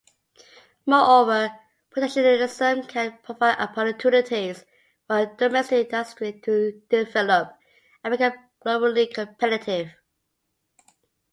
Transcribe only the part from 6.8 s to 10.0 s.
develop and become globally competitive.